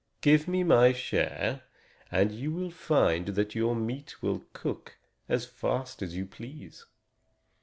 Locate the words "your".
3.53-3.75